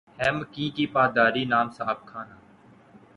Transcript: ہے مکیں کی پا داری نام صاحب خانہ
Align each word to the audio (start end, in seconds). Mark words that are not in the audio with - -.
ہے 0.19 0.29
مکیں 0.37 0.69
کی 0.75 0.85
پا 0.93 1.03
داری 1.15 1.43
نام 1.53 1.67
صاحب 1.77 1.99
خانہ 2.09 2.35